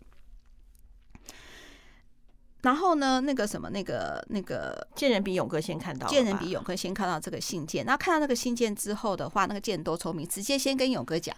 [2.62, 7.86] 然后呢，那个什么，那个那个贱人比勇哥先看到，贱人比勇哥先看到这个信件。
[7.86, 11.34] 那看到那个信件之后的话，那个贱人多聪明，直接先跟勇哥讲。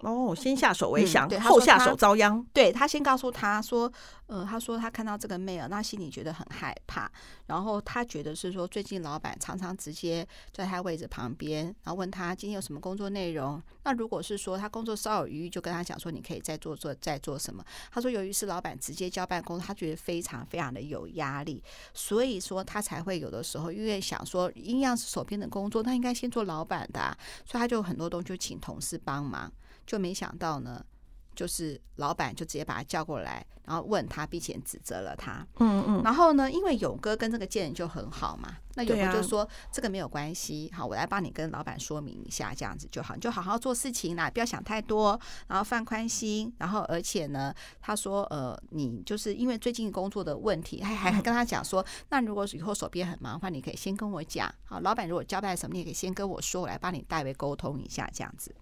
[0.00, 2.44] 哦，先下手为强，嗯、后下手遭殃。
[2.52, 3.90] 对，他先告诉他说，
[4.26, 7.10] 呃，他说他看到这个 mail，那心里觉得很害怕。
[7.46, 13.62] 然后他觉得是说，最近老板常常直接在他位置旁边，然后问他今天有什么工作内容。
[13.84, 17.64] 那如果是说他工作稍有余裕，就跟他讲说，你可以再做做再做什么。
[17.90, 21.62] 他说，由于是老板直接交办工作，他觉得非常非常的有压力，
[21.94, 29.50] 所以说他才会有的时候因为想说，一样是手边的工作，他应该先做老板的啊，所以他就很多东西就请同事帮忙。
[29.86, 30.84] 就没想到呢，
[31.34, 35.46] 就是老板就直接把他叫过来，然后问他，并且指责了他。
[35.58, 36.02] 嗯嗯。
[36.02, 45.18] 然后呢，因为勇哥跟这个贱人就很好嘛，那勇哥就说、啊、这个没有关系，好，我来帮你跟老板说明一下，这样子就好，你就好好做事情啦，不要想太多，
[45.48, 46.52] 然后放宽心。
[46.58, 54.52] 然后而且呢，他说呃，你就是因为最近工作的问题，还还还跟他讲说，嗯、那如果以后手边很忙的话，你可以先跟我讲。
[54.64, 58.54] 好，老板如果交代什么，你也可以先跟我说，我来帮你代为沟通一下，这样子。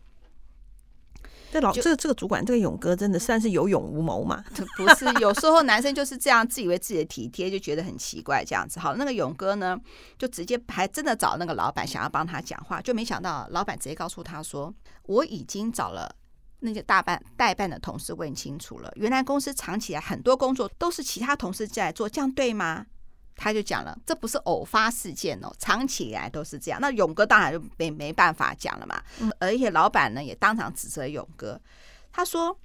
[1.55, 4.45] 这老这个这个主管这个勇哥真的算是有勇无谋嘛？
[4.77, 8.81] 不是，有时候男生就是这样自以为自己的体贴，就觉得很奇怪这样子。
[8.81, 9.79] 好，那个勇哥呢，
[10.19, 14.75] 就直接还真的找那个老板想要帮他讲话，就没想到老板直接告诉他说
[15.07, 16.12] ：“我已经找了
[16.59, 22.87] 那些大办代办的同事问清楚了，原来公司藏起来很多工作都是其他同事在做，这样对吗？”
[23.37, 26.81] 他就讲了，这不是偶发事件哦，长期以来都是这样。
[26.81, 29.03] 那勇哥当然就没没办法讲了嘛。
[29.38, 31.61] 而且老板呢也当场指责勇哥，
[32.12, 32.59] 他说：“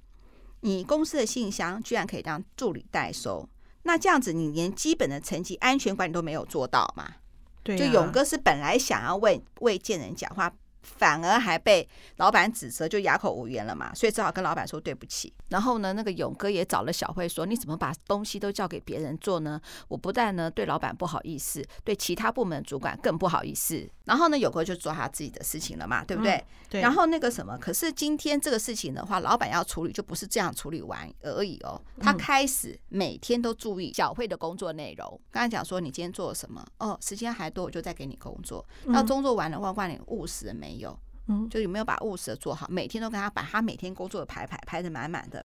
[0.60, 3.48] 你公司的信箱居然可以让助理代收，
[3.82, 7.14] 那这样子你连基本的成绩安全管理都没有做到嘛？”
[7.62, 10.52] 对，就勇哥是本来想要为为贱人讲话。
[10.82, 15.32] 反而还被老板指责，就哑口无言了嘛，所以只好跟老板说对不起。
[15.48, 19.60] 然后呢，那个勇哥也找了小慧说：“你怎么把东西都交给别人做呢？
[19.88, 26.32] 我不但呢对老板不好意思，对其他部门主管更不好意思。”然后呢，勇哥就做他自己的事情了嘛，对不对？
[26.32, 26.80] 嗯、对。
[26.80, 31.80] 然后那个什么，可是今天这个事情的话，老板要处理就不是这样处理完而已哦。
[32.00, 35.20] 他开始每天都注意小慧的工作内容。
[35.30, 36.64] 刚才讲说你今天做了什么？
[36.78, 38.64] 哦，时间还多，我就再给你工作。
[38.86, 40.98] 那工作完了，话问你务实了没有？
[41.26, 42.66] 嗯，就有没有把务实的做好？
[42.68, 45.44] 每天都跟他把他每天工作的排排排的满满的，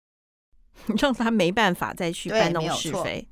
[0.98, 3.26] 让他没办法再去搬弄是非。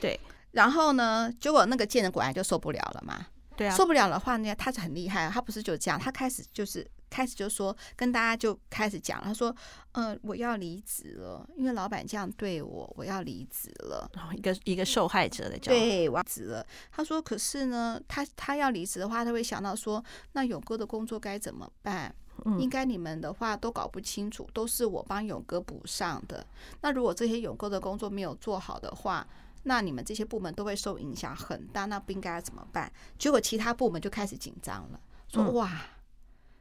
[0.00, 0.18] 对，
[0.52, 3.26] 然后呢，结果那个贱人果然就受不了了嘛。
[3.56, 6.86] 对啊，受不了的话呢，他就很厉害，他不是就这样，他开始就是。
[7.08, 9.54] 开始就说跟大家就开始讲，他说
[9.92, 16.66] ：“嗯、呃，我要离职了，因为老板这样对我，我要离职了。”然后一个一个受害者的角度，对，我要离职了。
[16.90, 22.14] 他说：“可是呢，他他要离职的话，他会想到说，那勇哥的工作该怎么办？
[22.44, 26.46] 嗯、应该你们的话都搞不清楚，都是我帮勇哥补上的。
[26.82, 29.26] 那如果这些勇哥的工作没有做好的话，
[29.62, 31.86] 那你们这些部门都会受影响很大。
[31.86, 32.92] 那不应该怎么办？
[33.18, 35.70] 结果其他部门就开始紧张了，说：‘嗯、哇。’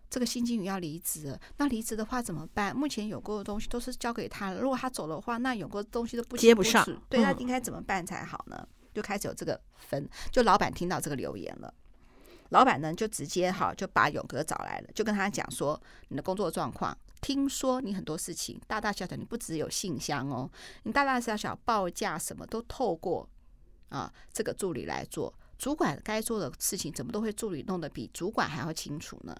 [0.09, 2.75] 这个新经理要离职，那离职的话怎么办？
[2.75, 8.67] 目前勇哥的东西都是交给他了，如果他走的话，那勇哥的东西都不接不上，对，那应该怎么办才好呢？
[8.93, 11.73] 就开始有这个分，就老板听到这个留言了，
[12.49, 20.49] 老板呢就直接哈就把勇哥找来了，就跟他讲说，你的工作状况，听说你很多事情大大小小，你不只有信箱哦，
[20.83, 23.27] 你大大小小报价什么都透过
[23.89, 29.35] 啊这个助理来做，主管该做的事情怎么都会助理弄得比主管还要清楚呢？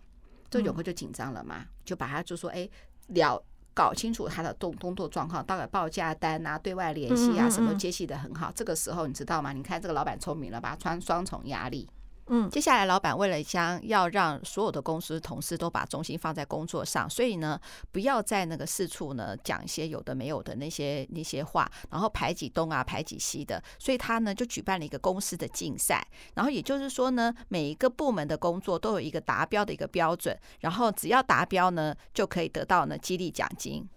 [0.56, 2.70] 这永哥就紧张了嘛，就把他就说，哎，
[3.08, 8.50] 了搞清楚他的动工作状况，大概报价单啊、对外联系啊，什么接系的很好。
[8.56, 9.52] 这个时候你知道吗？
[9.52, 11.90] 你看这个老板聪明了吧，穿双重压力。
[12.28, 17.60] 嗯，接下来老板为了将要让所有的公司同事都把重心放在工作上，所以呢，
[17.92, 33.88] 不要在那个四处呢讲一些有的没有的那些那些话，然后排挤东啊排挤西的，所以他呢就举办了一个公司的竞赛，然后也就是说呢，每一个部门的工作都有一个达标的一个标准，然后只要达标呢，就可以得到呢激励奖金。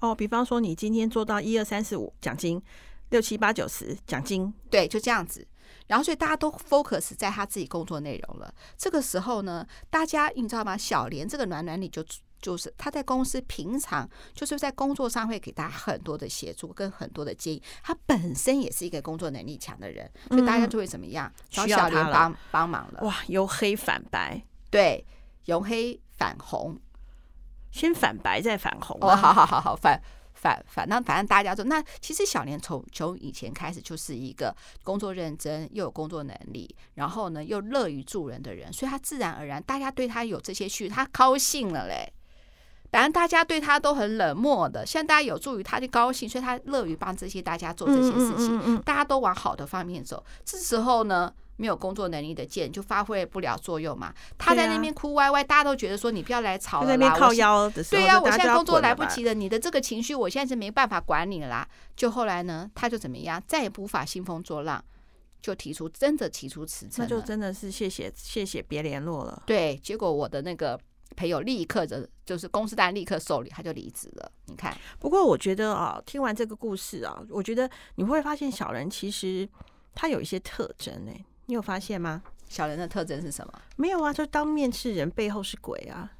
[0.00, 2.62] 哦，比方说你今天做到一二三四五奖金，
[3.10, 5.46] 六七八九十奖金，对，就这样子。
[5.86, 8.52] 然后，所以大家都 focus 在他自己工作内容了。
[8.76, 10.76] 这个时候呢，大家你知道吗？
[10.76, 12.04] 小莲这个暖暖女就
[12.40, 17.62] 就是他在公司平常就是在工作上会给大家很多的协助跟很多的建议。
[17.82, 21.32] 他本身也是一个工作能力强的人，所以大家就会怎么样？
[21.50, 23.00] 找小莲帮帮忙了。
[23.02, 25.04] 哇，由黑反白，对，
[25.46, 26.78] 由黑反红，
[27.70, 28.98] 先反白再反红。
[29.00, 30.00] 哦，好好好好反。
[30.36, 42.12] 反反正反正大家说，那其实小莲从从以前开始就是一个工作认真又有工作能力，然后呢又乐于助人的人，所以他自然而然大家对他有这些需求，他高兴了嘞。
[42.92, 50.24] 反正大家对他都很冷漠的，现在大家有助于他就高兴，所以他乐于帮这些大家做这些事情，大家都往好的方面走。
[50.44, 51.32] 这时候呢。
[51.56, 54.12] 没有工作能力的贱就发挥不了作用嘛。
[54.38, 57.16] 他在那边哭歪歪，大家都觉得说你不要来吵了啦。
[57.16, 61.68] 靠腰的，对呀，我现在工作来不及了，你的这个情绪我现在是没办法管你了啦。
[61.94, 64.84] 就后来呢，他就怎么样，再也无法兴风作浪，
[65.40, 66.96] 就提出真的提出辞职。
[66.98, 69.42] 那就真的是谢谢谢谢别联络了。
[69.46, 70.78] 对，结果我的那个
[71.16, 74.30] 朋友立刻的，就是公司单立刻受理，他就离职了。
[74.46, 79.48] 你看，不过我觉得啊，听完这个故事啊，我觉得你会发现小人其实
[79.94, 81.24] 他有一些特征呢、欸。
[81.46, 82.22] 你有发现吗？
[82.48, 83.52] 小人的特征是什么？
[83.76, 86.12] 没有啊，就当面是人，背后是鬼啊。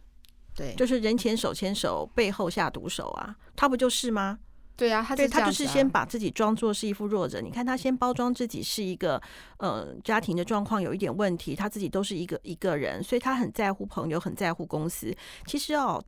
[0.54, 3.36] 对，就是人前手牵手，背后下毒手啊。
[3.54, 4.38] 他不就是吗？
[4.76, 7.40] 对啊，他对他就是先把自己装作是一副弱者。
[7.40, 9.20] 你看他先包装自己是一个，
[9.58, 15.14] 呃，家庭的状况有一点问题，他自己都是一个一个人，所以他很在乎朋友，很在乎公司。
[15.46, 16.02] 其实哦，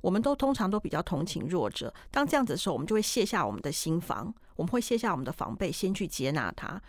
[0.00, 1.92] 我们都通常都比较同情弱者。
[2.10, 6.80] 当这样子的时候，我们就会卸下我们的心防，我们会卸下我们的防备，先去接纳他。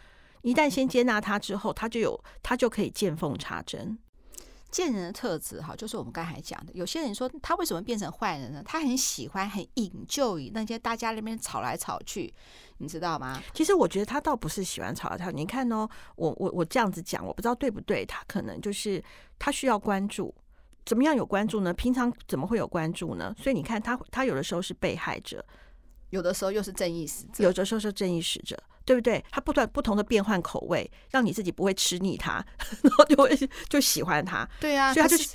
[0.43, 3.97] 一旦先接纳他之后，他就有他就可以见缝插针。
[4.69, 8.61] 贱人的特质哈，就是我们刚才讲的，有些人说他为什么变成坏人呢？
[8.65, 12.33] 他很喜欢很引咎于那些大家那边吵来吵去，
[12.79, 13.39] 你知道吗？
[13.53, 15.35] 其实我觉得他倒不是喜欢吵来吵去。
[15.35, 18.03] 你看哦，我我我这样子讲，我不知道对不对。
[18.03, 19.01] 他可能就是
[19.37, 20.33] 他需要关注，
[20.85, 21.71] 怎么样有关注呢？
[21.71, 23.31] 平常怎么会有关注呢？
[23.37, 25.45] 所以你看他他有的时候是被害者。
[26.09, 29.23] 有的时候又是正义使者，有的时候是正义使者，对不对？
[29.31, 32.45] 他不断不同的变换口味，让你自己不会吃腻他，
[32.83, 34.47] 然后就会就喜欢他。
[34.59, 35.29] 对啊，所以他就是，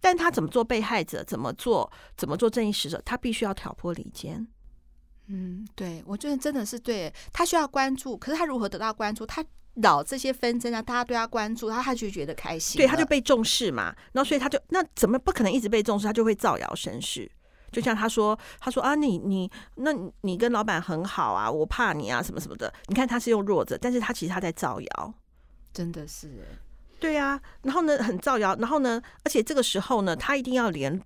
[0.00, 4.46] 但他怎么做被害者，怎么做怎么做正义使者，他必须要挑拨离间。
[5.28, 7.12] 嗯，对，我觉得真的是对。
[7.32, 9.24] 他需要关注，可是他如何得到关注？
[9.24, 13.94] 他扰这些纷争啊，大家对他关注，他他就觉得开心，对，他就被重视嘛。
[14.12, 16.06] 然后所以他就那怎么不可能一直被重视？
[16.06, 17.30] 他就会造谣生事。
[17.70, 19.90] 就像他说，他说啊，你你那
[20.22, 22.72] 你跟老板很好啊，我怕你啊，什么什么的。
[22.86, 25.14] 你看他是用弱者，但是他其实他在造谣，
[25.72, 26.46] 真的是，
[26.98, 27.40] 对啊。
[27.62, 31.00] 然后呢，很造谣，然后呢，而且这个时候呢，他一定要连，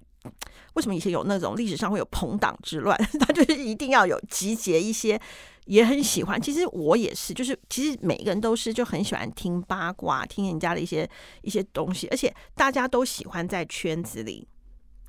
[0.74, 2.98] 为什么以前有那种历史上会有朋党之乱？
[3.20, 5.20] 他就是一定要有集结一些，
[5.66, 6.40] 也很喜欢。
[6.40, 11.08] 其实我也是，就是其实每个人都是就很喜欢听八卦，听人家的一些
[11.42, 14.48] 一些东西，而且大家都喜欢在圈子里，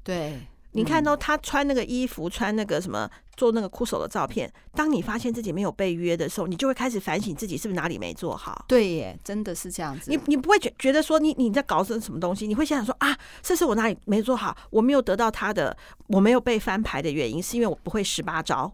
[0.04, 0.48] 对。
[0.76, 4.52] 你看到他穿那个衣服，穿那个什么，做那个酷手的照片。
[4.74, 8.66] 当你发现自己没有被约的时候，你就会开始反省自己是不是哪里没做好。
[8.68, 10.12] 对耶，真的是这样子。
[10.12, 12.46] 你你不会觉觉得说你你在搞什什么东西？
[12.46, 14.56] 你会想想说啊，这是我哪里没做好？
[14.70, 15.76] 我没有得到他的，
[16.08, 18.72] 我没有被翻牌的原因，是因为我不会十八招。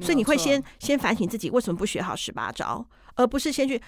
[0.00, 2.86] 所以你会先先反省自己为什么不学好十八招。
[3.16, 3.80] 而不是先去，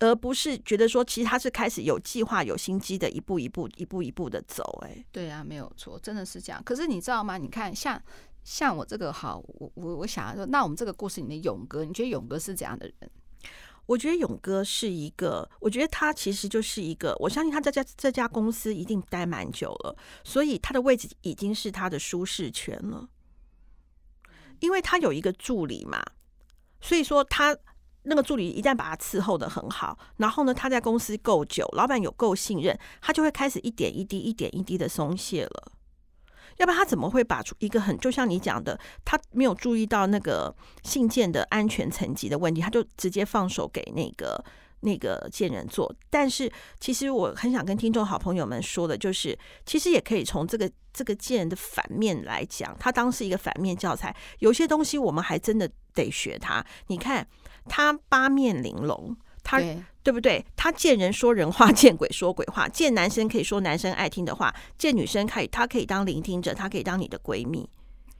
[0.00, 4.64] 而不是觉得说，其实他是开始有计划、有心机的，一步一步、一步一步的走。
[4.84, 6.60] 哎，对啊，没有错，真的是这样。
[6.64, 7.38] 可是你知道吗？
[7.38, 8.02] 你看，像
[8.42, 13.08] 像我这个好，我我我想要说，那我们这个故事里面勇哥，你觉得勇哥是怎样的人？
[13.86, 23.08] 我觉得勇哥是一个，我觉得他其实就是一个，我相信他在家这家公司一定待蛮久了，所以他的位置已经是他的舒适圈了，
[24.62, 26.02] 因为他有一个助理嘛，
[26.80, 27.54] 所以说他。
[28.04, 35.72] 那个助理一旦把他伺候的很好，然后呢，他在公司够久，老板有够信任，他就会开始一点一滴、一点一滴的松懈了。
[36.56, 44.44] 要不然他怎么会把出一个很就像你讲的，他没有注意到那个信件的安全层级的问题，他就直接放手给那个
[44.82, 45.92] 那个贱人做。
[46.08, 54.14] 但是其实我很想跟听众好朋友们说的，就是其实也可以从这个这个贱人的反面来讲，他当是一个反面教材。
[54.38, 56.64] 有些东西我们还真的得学他。
[56.86, 57.26] 你看。
[57.68, 60.44] 他八面玲珑，他对，对不对？
[60.56, 62.68] 他见人说人话，见鬼说鬼话。
[62.68, 67.70] 见男生可以说男生爱听的话，见女生可以，他可以当聆听者，他可以当你的闺蜜。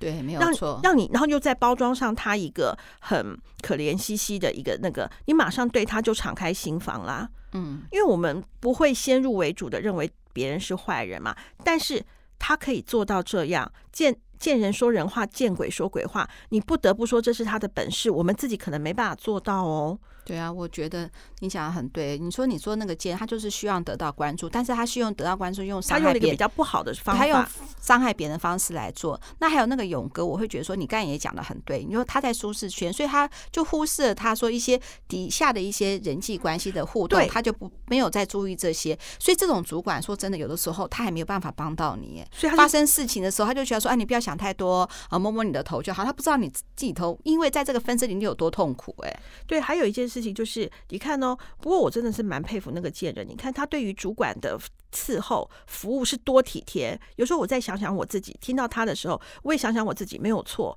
[0.03, 0.81] 对，没有错。
[0.83, 7.29] 让你，然后又在包装上他一个很可怜兮兮的一个那个，你马上对他就敞开心房啦。
[7.53, 12.05] 嗯，因为我们不会先入为主的认为别人是坏人嘛，但是
[12.39, 14.17] 他可以做到这样见。
[14.43, 19.97] 见人说人话，见鬼说鬼话，你不得不说这是他的本事，我们自己可能没办法做到哦。
[20.25, 22.17] 对啊，我觉得你讲的很对。
[22.17, 27.45] 你说你说那个贱，他就是希望得到关注，但是他希望得到关注，用伤害别人，他用一个比较不好的方法，他用
[27.81, 29.21] 伤害别人的方式来做。
[29.41, 31.85] 那还有那个勇哥，我会觉得说，你刚才也讲的很对。
[31.85, 38.97] 你说他在舒适圈，所以他就忽视了他说一些底下的一些人际关系的互动，他就不没有在注意这些。
[39.19, 42.25] 所以这种主管说真的，有的时候他还没有办法帮到你。
[42.31, 46.05] 所以他发生事情的时候，他就觉得说，哎，你不要想想太多啊，摸摸你的头就好。
[46.05, 48.95] 他不知道你自己头，因为在这个分身里你有多痛苦。
[49.03, 50.71] 哎，对，还有一件事情就是。
[50.89, 53.27] 你看哦，不过我真的是蛮佩服那个贱人。
[53.29, 54.59] 你看他对于主管的
[54.93, 56.99] 伺候服务是多体贴。
[57.17, 60.77] 有时候我再想想我自己，听到他的时候，我也想想我自己没有错。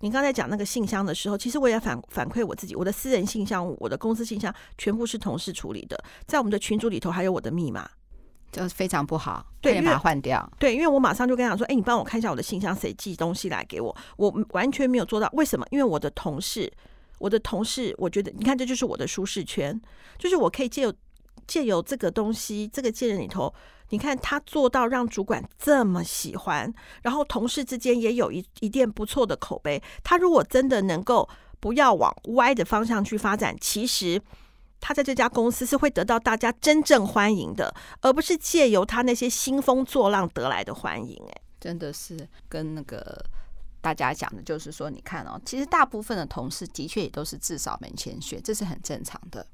[0.00, 7.88] 你刚才讲那个信箱的时候，其实我也反反馈我自己，我的私人信箱、我的公司信箱全部是同事处理的，在我们的群组里头还有我的密码，
[8.54, 9.44] 就非常不好。
[9.60, 10.48] 对，把它换掉。
[10.58, 15.28] 对，因为我马上就跟他说：“哎，你帮我看一下我的信箱，谁寄东西来给我？”我完全没有做到。
[15.32, 15.66] 为什么？
[15.70, 16.72] 因为我的同事。
[17.18, 19.80] 我的同事，我觉得你看，这就是我的舒适圈，
[20.18, 20.92] 就是我可以借由
[21.46, 23.54] 借由这个东西，这个借人里头，
[23.90, 26.70] 你看他做到让主管这么喜欢，
[27.02, 29.80] 然后同事之间也有一一点不错的口碑。
[30.02, 31.26] 他如果真的能够
[31.60, 34.20] 不要往歪的方向去发展，其实
[34.86, 41.16] 他在这家公司是会得到大家真正欢迎的，而不是借由他那些兴风作浪得来的欢迎。
[41.26, 43.24] 哎，真的是跟那个。
[43.80, 49.46] 大家讲的就是说，你看哦，其实大部分的同事的确也都是自扫门前雪，这是很正常的。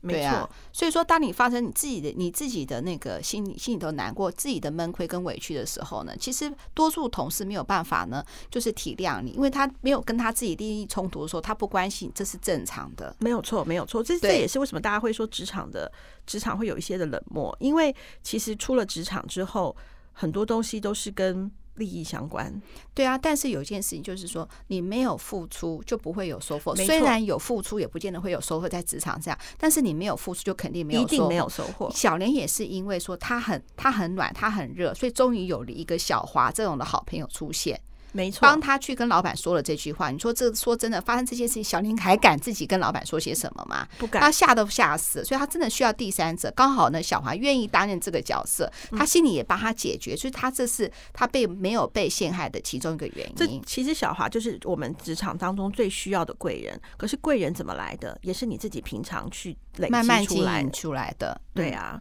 [0.00, 0.48] 没错。
[0.72, 13.14] 所以说，当你发生你自己的、你自己的那个心里心里头难过、自己的闷亏跟委屈的时候呢，其实多数同事没有办法呢，就是体谅你，因为他没有跟他自己利益冲突的时候，他不关心，这是正常的。
[13.18, 14.02] 没有错，没有错。
[14.02, 15.90] 这这也是为什么大家会说职场的
[16.26, 19.76] 职场会有一些的冷漠，因为其实出了职场之后，
[20.12, 21.50] 很多东西都是跟。
[21.78, 22.60] 利益相关，
[22.92, 26.76] 对啊，但是有一件事情就是说，你没有付出就不会有收获。
[26.76, 29.36] 虽然有付出，也不见得会有收获在职场上。
[29.56, 31.90] 但是你没有付出，就肯定没有，一定没有收获。
[31.94, 37.80] 小莲也是因为说他很他很暖，他很热，所以终于有了一个小华这种的好朋友出现。
[38.12, 40.10] 没错，帮他去跟老板说了这句话。
[40.10, 43.86] 你说这说真的，发生这件事情，小林还敢自己跟老板说些什么吗？
[43.98, 45.24] 不敢，他吓都吓死。
[45.24, 46.50] 所以他真的需要第三者。
[46.56, 50.16] 刚好呢，小华愿意担任这个角色，他心里也帮他解决。
[50.16, 53.34] 所以他这是他被没有被陷害的其中一个原因。
[53.36, 56.80] 这其实小华就是我们职场当中最需要的贵人。
[56.96, 58.18] 可是贵人怎么来的？
[58.22, 61.38] 也是你自己平常去累积慢慢经营出来的。
[61.54, 62.00] 对啊。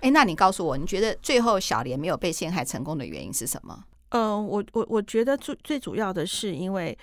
[0.00, 3.84] 哎，那你告诉我，你觉得最后小莲没有被陷害成功的原因是什么？
[4.12, 6.96] 嗯，我我我觉得最最主要的是因为。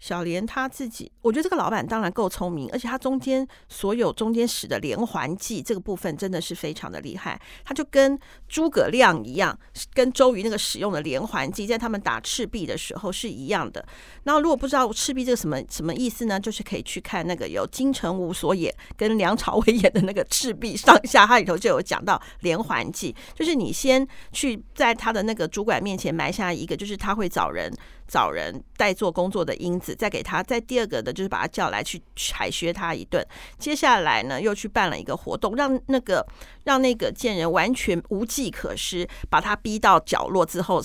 [0.00, 7.40] 小莲他自己，我觉得这个老板当然够聪明，而且他中间所有中间使的连环计这个部分真的是非常的厉害。
[7.64, 9.56] 他就跟诸葛亮一样，
[9.92, 13.86] 跟周瑜那个使用的连环计，在他们打赤壁的时候是一样的。
[14.24, 27.70] 然后如果不知道赤壁这个什么什么意思呢，就是可以去看那个有金城武所演跟梁朝伟演的那个赤壁上下，它里头就有讲到连环计，就是你先去在他的那个主管面前埋下一个，就是他会找人。
[28.10, 32.02] 找人代做工作的因子，再给他；再第二个的，就是把他叫来去
[32.32, 33.24] 海削他一顿。
[33.56, 36.26] 接下来呢，又去办了一个活动，让那个
[36.64, 40.82] 让那个贱人完全无计可施，把他逼到角落之后，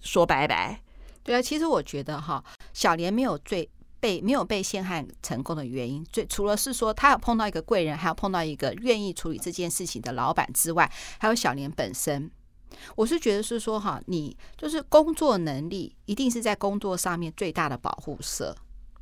[0.00, 0.80] 说拜拜。
[1.24, 12.30] 对啊，其实我觉得哈，小莲没有最被没有被陷害成功的原因，最除了是说他有碰到一个贵人，还有碰到一个愿意处理这件事情的老板之外，还有小莲本身。
[12.94, 18.56] 我是觉得是说哈，你就是工作能力一定是在工作上面最大的保护色，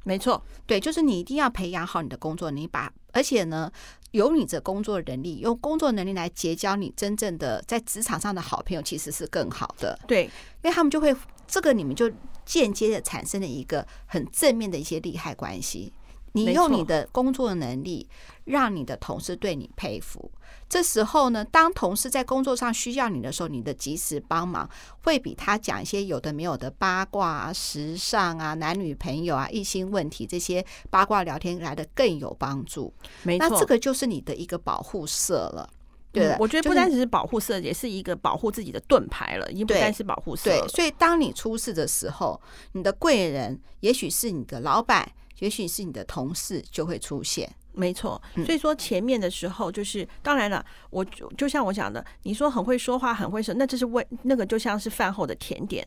[0.05, 3.70] 没错，对，就是你一定要培养好你的工作能力，把而且呢，
[4.12, 10.31] 有你的工作能力，用工作能力来结交你真正的在职场上的好朋友，其实是更好的，对，因
[10.62, 11.14] 为他们就会
[11.47, 12.11] 这个你们就
[12.45, 15.93] 间接的产生了一个很正面的一些利害关系。
[16.33, 18.09] 你用你的工作能力，
[18.45, 20.30] 让你的同事对你佩服。
[20.68, 24.68] 这时候呢，当同事在工作上需要你的时候，你的及时帮忙，
[25.05, 32.93] 会比他讲一些有的没有的八卦啊、时尚啊、男女朋友啊、异性问题这些八卦聊天来的更有帮助。
[33.22, 35.68] 没错，那这个就是你的一个保护色了。
[36.11, 39.51] 对、嗯，我觉得不单只是保护色，也是一个保护自己的盾牌了。
[39.51, 40.66] 已经不单是保护色了。
[40.66, 42.41] 对，所以当你出事的时候，
[42.72, 45.11] 你的贵人也许是你的老板。
[45.43, 48.20] 也许是你的同事就会出现，没错。
[48.47, 55.84] 所以说前面的时候，就是、嗯、当然了，我就就像我讲的，你说很会说话，很会说，那这是为那个就像是饭后的甜点，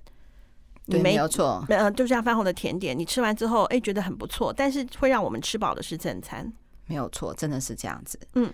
[0.88, 6.52] 你，没有错，呃，就像饭后的甜点，你吃完之后，哎，觉得很不错，但是会让我们吃饱的是正餐，
[6.88, 8.54] 没有错，真的是这样子，嗯。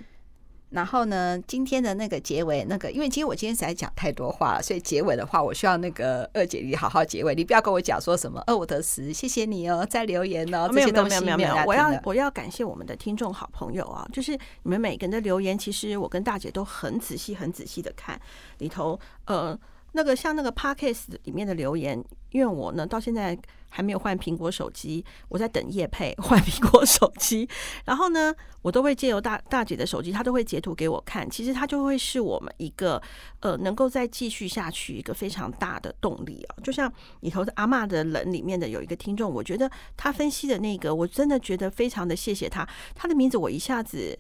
[0.71, 14.31] 然后呢，今天的那个结尾，那个因为其实我今天实在讲太多话了，所以结尾的话，我需要那个二姐你好好结尾，你不要跟我讲说什么二五得十，谢谢你哦，在留言哦，没有没有没有没有没有，我要我要感谢我们的听众好朋友啊，就是
[14.63, 18.19] 你们每个人的留言，其实我跟大姐都很仔细很仔细的看
[18.59, 19.57] 里头，呃。
[19.93, 23.37] 那个像那个 Podcast 里面的留言，因为我呢到现在
[23.69, 27.47] 还没有换苹果手机，我在等叶配 换苹果手机，
[27.85, 33.01] 然后呢，我都会借由大大姐的手机，她都会截图给我看，其实她就会是我们一个
[33.41, 36.55] 呃能够再继续下去一个非常大的动力啊。
[36.63, 44.17] 就像里头的阿嬷的人里面的有一个听众，我觉得他分析的那个，我真的觉得非常的谢谢他，他的名字我一下子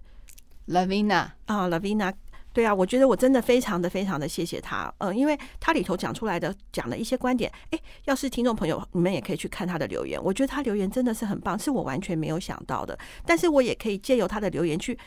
[0.67, 2.13] Lavina 啊 Lavina。
[2.53, 14.97] 对啊，我觉得我真的非常的非常的谢谢他，嗯，因为他里头讲出来的讲了一些观点，诶，要是听众朋友你们也可以去看他的留言，我觉得他留言真的是很棒，是我完全没有想到的，但是我也可以借由他的留言去。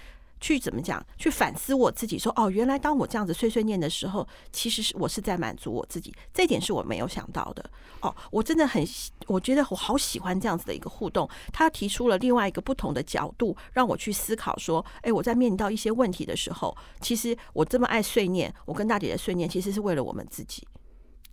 [0.45, 1.03] 去怎么讲？
[1.17, 7.65] 去反思我自己，说哦，原来当我这样子碎碎念的时候，其实是我是在满足我自己，这点是我没有想到的。
[8.03, 8.87] 哦，我真的很，
[9.27, 11.27] 我觉得我好喜欢这样子的一个互动。
[11.51, 20.69] 他提出了另外一个不同的角度，让我去思考，说，哎，我在面临到一些问题的时候，其实我这么爱碎念，我跟大姐的碎念，其实是为了我们自己。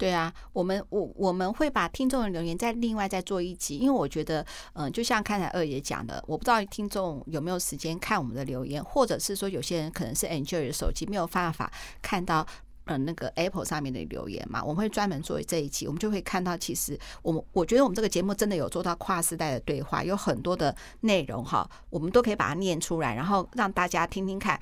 [0.01, 4.43] 对啊，我们我我们会把听众的留言再另外再做一集，因为我觉得，
[4.73, 11.71] 嗯、就像刚才二爷讲的，我不知道听众有没有时间看我们的留言，或者是说有些人可能是 Android 的手机没有办法
[12.01, 12.47] 看到。
[12.85, 24.59] 呃那个 Apple 上面的留言嘛，我们会专门做这一期，我们就会看到，其实我们我觉得我们这个节目真的有做到跨时代的对话，有很多的内容哈，我们都可以把它念出来，然后让大家听听看，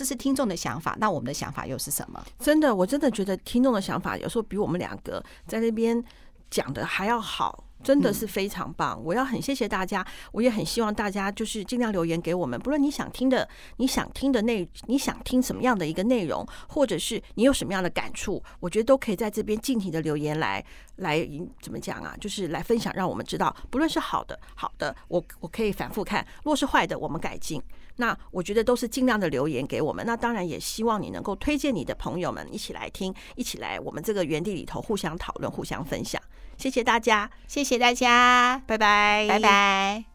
[0.00, 2.24] 这是听众的想法，那我们的想法又是什么？
[2.38, 6.02] 真的，我真的觉得听众的想法有时候比我们两个在那边
[6.48, 7.66] 讲的还要好。
[7.82, 20.64] 真的是非常棒，我要很谢谢大家，我也很希望大家就是尽量留言给我们，不论你想听的，你想听的内，你想听什么样的一个内容，或者是你有什么样的感触，我觉得都可以在这边尽情的留言来
[20.96, 21.26] 来
[21.60, 27.62] 怎么讲啊，就是来分享，让我们知道，不论是好的好的，我我可以反复看，若是坏的，我们改进。
[27.96, 36.20] 那我觉得都是尽量的留言给我们，那当然也希望你能够推荐你的朋友们一起来听，一起来我们这个园地里头互相讨论、互相分享。
[36.60, 40.09] 谢谢大家，谢谢大家，拜拜，拜拜。